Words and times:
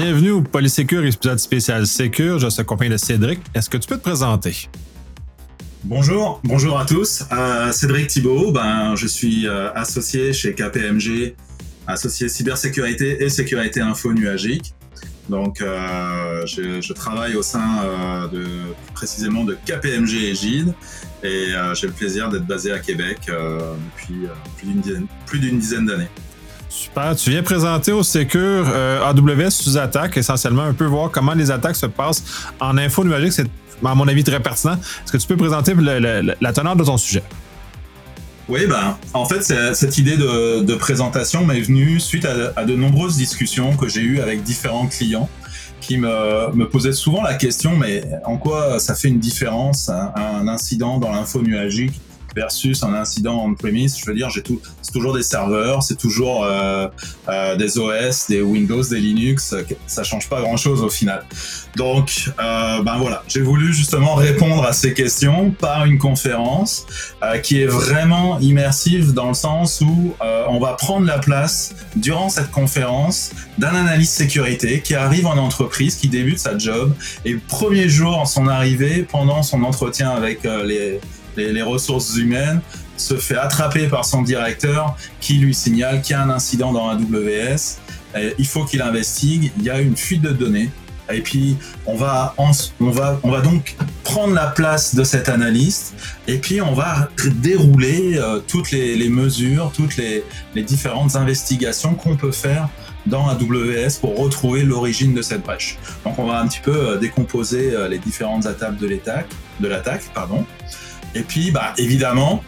au 0.00 0.40
Polysécure, 0.40 1.04
épisode 1.04 1.38
spécial 1.38 1.86
Sécure. 1.86 2.38
Je 2.38 2.48
suis 2.48 2.60
accompagné 2.60 2.90
de 2.90 2.96
Cédric. 2.96 3.38
Est-ce 3.54 3.68
que 3.68 3.76
tu 3.76 3.86
peux 3.86 3.96
te 3.96 4.02
présenter? 4.02 4.68
Bonjour, 5.84 6.40
bonjour 6.42 6.78
à 6.78 6.86
tous. 6.86 7.24
Euh, 7.32 7.70
Cédric 7.70 8.06
Thibault, 8.08 8.50
ben, 8.50 8.96
je 8.96 9.06
suis 9.06 9.46
euh, 9.46 9.70
associé 9.74 10.32
chez 10.32 10.54
KPMG, 10.54 11.34
associé 11.86 12.30
cybersécurité 12.30 13.22
et 13.22 13.28
sécurité 13.28 13.80
info 13.82 14.14
nuagique. 14.14 14.72
Donc, 15.28 15.60
euh, 15.60 16.46
je, 16.46 16.92
travaille 16.94 17.36
au 17.36 17.42
sein 17.42 17.84
de, 18.32 18.46
précisément 18.94 19.44
de 19.44 19.56
KPMG 19.66 20.14
Égide 20.14 20.72
et 21.22 21.52
j'ai 21.74 21.86
le 21.86 21.92
plaisir 21.92 22.30
d'être 22.30 22.46
basé 22.46 22.72
à 22.72 22.78
Québec 22.78 23.18
depuis 23.28 24.26
plus 25.26 25.38
d'une 25.38 25.58
dizaine 25.58 25.86
d'années. 25.86 26.08
Super. 26.70 27.16
Tu 27.16 27.30
viens 27.30 27.42
présenter 27.42 27.90
au 27.90 28.04
Secure 28.04 28.64
euh, 28.68 29.04
AWS 29.04 29.50
sous 29.50 29.76
attaque, 29.76 30.16
essentiellement 30.16 30.62
un 30.62 30.72
peu 30.72 30.84
voir 30.84 31.10
comment 31.10 31.34
les 31.34 31.50
attaques 31.50 31.74
se 31.74 31.86
passent 31.86 32.22
en 32.60 32.78
info 32.78 33.02
numérique. 33.02 33.32
C'est, 33.32 33.46
à 33.84 33.94
mon 33.96 34.06
avis, 34.06 34.22
très 34.22 34.40
pertinent. 34.40 34.74
Est-ce 34.74 35.12
que 35.12 35.16
tu 35.16 35.26
peux 35.26 35.36
présenter 35.36 35.74
la 35.74 36.52
teneur 36.52 36.76
de 36.76 36.84
ton 36.84 36.96
sujet? 36.96 37.24
Oui, 38.48 38.66
ben, 38.66 38.96
en 39.14 39.26
fait, 39.26 39.42
cette 39.74 39.98
idée 39.98 40.16
de, 40.16 40.74
présentation 40.76 41.44
m'est 41.44 41.60
venue 41.60 41.98
suite 41.98 42.24
à, 42.24 42.64
de 42.64 42.76
nombreuses 42.76 43.16
discussions 43.16 43.76
que 43.76 43.88
j'ai 43.88 44.02
eues 44.02 44.20
avec 44.20 44.44
différents 44.44 44.86
clients 44.86 45.28
qui 45.80 45.98
me, 45.98 46.52
me 46.54 46.68
posaient 46.68 46.92
souvent 46.92 47.22
la 47.22 47.34
question, 47.34 47.76
mais 47.76 48.04
en 48.24 48.36
quoi 48.36 48.78
ça 48.78 48.94
fait 48.94 49.08
une 49.08 49.18
différence 49.18 49.88
un, 49.88 50.12
un 50.14 50.46
incident 50.46 50.98
dans 50.98 51.10
l'info 51.10 51.42
nuagique 51.42 51.98
versus 52.34 52.82
un 52.82 52.94
incident 52.94 53.44
on-premise. 53.44 53.98
Je 53.98 54.06
veux 54.06 54.14
dire, 54.14 54.30
j'ai 54.30 54.42
tout, 54.42 54.60
c'est 54.82 54.92
toujours 54.92 55.14
des 55.14 55.22
serveurs, 55.22 55.82
c'est 55.82 55.98
toujours 55.98 56.44
euh, 56.44 56.88
euh, 57.28 57.56
des 57.56 57.78
OS, 57.78 58.26
des 58.28 58.40
Windows, 58.40 58.82
des 58.82 59.00
Linux. 59.00 59.54
Ça 59.86 60.02
change 60.02 60.28
pas 60.28 60.40
grand-chose 60.40 60.82
au 60.82 60.90
final. 60.90 61.24
Donc, 61.76 62.30
euh, 62.40 62.82
ben 62.82 62.98
voilà, 62.98 63.22
j'ai 63.28 63.42
voulu 63.42 63.72
justement 63.72 64.14
répondre 64.14 64.64
à 64.64 64.72
ces 64.72 64.92
questions 64.92 65.50
par 65.50 65.84
une 65.84 65.98
conférence 65.98 66.86
euh, 67.22 67.38
qui 67.38 67.62
est 67.62 67.66
vraiment 67.66 68.38
immersive 68.40 69.12
dans 69.12 69.28
le 69.28 69.34
sens 69.34 69.80
où 69.80 70.14
euh, 70.20 70.44
on 70.48 70.58
va 70.58 70.72
prendre 70.72 71.06
la 71.06 71.18
place 71.18 71.74
durant 71.96 72.28
cette 72.28 72.50
conférence 72.50 73.30
d'un 73.58 73.74
analyste 73.74 74.14
sécurité 74.14 74.80
qui 74.80 74.94
arrive 74.94 75.26
en 75.26 75.36
entreprise, 75.36 75.96
qui 75.96 76.08
débute 76.08 76.38
sa 76.38 76.58
job 76.58 76.92
et 77.24 77.34
premier 77.34 77.88
jour 77.88 78.18
en 78.18 78.26
son 78.26 78.48
arrivée, 78.48 79.02
pendant 79.02 79.42
son 79.42 79.62
entretien 79.62 80.10
avec 80.10 80.44
les 80.44 81.00
les, 81.52 81.62
ressources 81.62 82.16
humaines, 82.16 82.60
se 82.96 83.16
fait 83.16 83.36
attraper 83.36 83.88
par 83.88 84.04
son 84.04 84.22
directeur 84.22 84.96
qui 85.20 85.34
lui 85.34 85.54
signale 85.54 86.02
qu'il 86.02 86.12
y 86.12 86.18
a 86.18 86.22
un 86.22 86.30
incident 86.30 86.72
dans 86.72 86.90
AWS. 86.90 87.78
Il 88.38 88.46
faut 88.46 88.64
qu'il 88.64 88.82
investigue. 88.82 89.52
Il 89.58 89.64
y 89.64 89.70
a 89.70 89.80
une 89.80 89.96
fuite 89.96 90.22
de 90.22 90.30
données. 90.30 90.70
Et 91.12 91.20
puis 91.20 91.56
on 91.86 91.96
va, 91.96 92.34
on 92.38 92.90
va, 92.90 93.18
on 93.22 93.30
va 93.30 93.40
donc 93.40 93.76
prendre 94.04 94.34
la 94.34 94.46
place 94.46 94.94
de 94.94 95.04
cet 95.04 95.28
analyste 95.28 95.94
et 96.26 96.38
puis 96.38 96.60
on 96.60 96.72
va 96.72 97.08
dérouler 97.36 98.18
euh, 98.18 98.40
toutes 98.46 98.70
les, 98.70 99.08
mesures, 99.08 99.72
toutes 99.74 99.96
les, 99.96 100.24
différentes 100.62 101.16
investigations 101.16 101.94
qu'on 101.94 102.16
peut 102.16 102.32
faire 102.32 102.68
dans 103.06 103.28
AWS 103.28 103.98
pour 104.00 104.18
retrouver 104.18 104.62
l'origine 104.62 105.14
de 105.14 105.22
cette 105.22 105.42
brèche. 105.42 105.78
Donc 106.04 106.18
on 106.18 106.26
va 106.26 106.38
un 106.40 106.46
petit 106.46 106.60
peu 106.60 106.74
euh, 106.74 106.98
décomposer 106.98 107.72
euh, 107.72 107.88
les 107.88 107.98
différentes 107.98 108.46
étapes 108.46 108.76
de 108.76 108.88
l'attaque, 108.88 109.28
de 109.60 109.68
l'attaque. 109.68 110.02
Et 111.14 111.22
puis, 111.22 111.50
bah, 111.50 111.74
évidemment, 111.78 112.42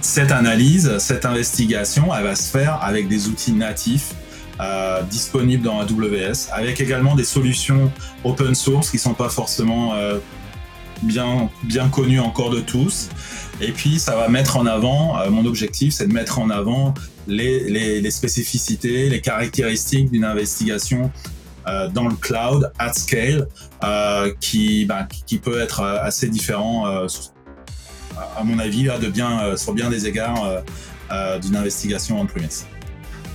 cette 0.00 0.32
analyse, 0.32 0.98
cette 0.98 1.24
investigation, 1.24 2.14
elle 2.14 2.24
va 2.24 2.36
se 2.36 2.50
faire 2.50 2.78
avec 2.82 3.08
des 3.08 3.28
outils 3.28 3.52
natifs 3.52 4.14
euh, 4.60 5.02
disponibles 5.02 5.62
dans 5.62 5.80
AWS, 5.80 6.50
avec 6.52 6.80
également 6.80 7.14
des 7.14 7.24
solutions 7.24 7.92
open 8.24 8.54
source 8.54 8.90
qui 8.90 8.98
sont 8.98 9.14
pas 9.14 9.28
forcément 9.28 9.94
euh, 9.94 10.18
bien, 11.02 11.48
bien 11.64 11.88
connues 11.88 12.20
encore 12.20 12.50
de 12.50 12.60
tous. 12.60 13.08
Et 13.60 13.72
puis, 13.72 13.98
ça 13.98 14.16
va 14.16 14.28
mettre 14.28 14.56
en 14.56 14.66
avant, 14.66 15.18
euh, 15.18 15.30
mon 15.30 15.44
objectif, 15.46 15.94
c'est 15.94 16.06
de 16.06 16.12
mettre 16.12 16.38
en 16.38 16.50
avant 16.50 16.94
les, 17.26 17.68
les, 17.70 18.00
les 18.00 18.10
spécificités, 18.10 19.08
les 19.08 19.20
caractéristiques 19.20 20.10
d'une 20.10 20.24
investigation 20.24 21.10
euh, 21.66 21.88
dans 21.88 22.08
le 22.08 22.14
cloud 22.14 22.70
at 22.78 22.92
scale, 22.92 23.48
euh, 23.84 24.32
qui, 24.40 24.84
bah, 24.86 25.06
qui 25.26 25.38
peut 25.38 25.60
être 25.60 25.82
assez 25.82 26.28
différent 26.28 26.86
à 28.36 28.44
mon 28.44 28.58
avis, 28.58 28.84
là, 28.84 28.98
de 28.98 29.08
bien, 29.08 29.40
euh, 29.40 29.56
sur 29.56 29.72
bien 29.72 29.90
des 29.90 30.06
égards 30.06 30.44
euh, 30.44 30.60
euh, 31.10 31.38
d'une 31.38 31.56
investigation 31.56 32.20
en 32.20 32.26
premise. 32.26 32.66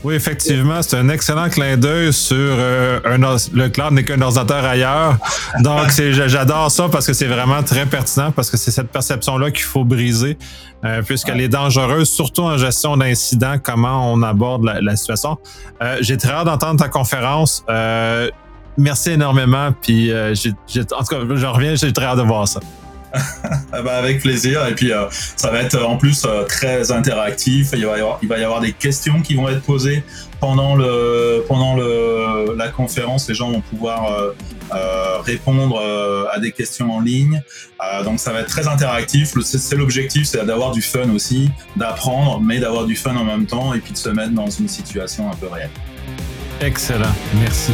Oui, 0.03 0.15
effectivement, 0.15 0.81
c'est 0.81 0.97
un 0.97 1.07
excellent 1.07 1.49
clin 1.49 1.77
d'œil 1.77 2.11
sur 2.11 2.35
euh, 2.37 2.99
un, 3.05 3.17
le 3.17 3.69
cloud 3.69 3.93
n'est 3.93 4.03
qu'un 4.03 4.19
ordinateur 4.21 4.65
ailleurs. 4.65 5.17
Donc, 5.61 5.89
j'adore 5.91 6.69
ça 6.69 6.89
parce 6.91 7.07
que 7.07 7.13
c'est 7.13 7.27
vraiment 7.27 7.63
très 7.63 7.85
pertinent 7.85 8.31
parce 8.31 8.49
que 8.49 8.57
c'est 8.57 8.71
cette 8.71 8.91
perception-là 8.91 9.51
qu'il 9.51 9.63
faut 9.63 9.85
briser 9.85 10.37
euh, 10.83 11.01
puisqu'elle 11.03 11.37
ouais. 11.37 11.45
est 11.45 11.49
dangereuse, 11.49 12.09
surtout 12.09 12.41
en 12.41 12.57
gestion 12.57 12.97
d'incidents, 12.97 13.55
comment 13.63 14.11
on 14.11 14.21
aborde 14.23 14.65
la, 14.65 14.81
la 14.81 14.95
situation. 14.97 15.37
Euh, 15.81 15.97
j'ai 16.01 16.17
très 16.17 16.33
hâte 16.33 16.47
d'entendre 16.47 16.81
ta 16.81 16.89
conférence. 16.89 17.63
merci 18.77 19.11
énormément. 19.11 19.73
Puis, 19.81 20.11
en 20.13 20.33
tout 20.33 21.05
cas, 21.05 21.17
je 21.33 21.45
reviens, 21.45 21.75
j'ai 21.75 21.93
très 21.93 22.05
hâte 22.05 22.17
de 22.17 22.23
voir 22.23 22.45
ça. 22.45 22.59
bah 23.81 23.95
avec 23.95 24.21
plaisir. 24.21 24.65
Et 24.67 24.75
puis, 24.75 24.91
euh, 24.91 25.05
ça 25.35 25.49
va 25.49 25.61
être 25.61 25.81
en 25.83 25.97
plus 25.97 26.23
euh, 26.25 26.43
très 26.43 26.91
interactif. 26.91 27.69
Il 27.73 27.85
va, 27.85 27.97
y 27.97 28.43
avoir, 28.43 28.61
des 28.61 28.71
questions 28.71 29.21
qui 29.21 29.35
vont 29.35 29.49
être 29.49 29.63
posées 29.63 30.03
pendant, 30.39 30.75
le, 30.75 31.43
pendant 31.47 31.75
le, 31.75 32.55
la 32.55 32.67
conférence. 32.67 33.27
Les 33.27 33.35
gens 33.35 33.51
vont 33.51 33.61
pouvoir 33.61 34.11
euh, 34.11 34.31
euh 34.73 35.19
répondre 35.21 35.79
euh, 35.81 36.25
à 36.31 36.39
des 36.39 36.51
questions 36.51 36.91
en 36.93 36.99
ligne. 36.99 37.41
donc, 38.03 38.19
ça 38.19 38.31
va 38.31 38.41
être 38.41 38.49
très 38.49 38.67
interactif. 38.67 39.33
C'est 39.41 39.75
l'objectif, 39.75 40.25
c'est 40.25 40.45
d'avoir 40.45 40.71
du 40.71 40.81
fun 40.81 41.09
aussi, 41.15 41.49
d'apprendre, 41.75 42.41
mais 42.41 42.59
d'avoir 42.59 42.85
du 42.85 42.95
fun 42.95 43.15
en 43.15 43.23
même 43.23 43.45
temps 43.45 43.73
et 43.73 43.79
puis 43.79 43.93
de 43.93 43.97
se 43.97 44.09
mettre 44.09 44.33
dans 44.33 44.49
une 44.49 44.67
situation 44.67 45.31
un 45.31 45.35
peu 45.35 45.47
réelle. 45.47 45.71
Excellent. 46.61 47.13
Merci. 47.41 47.73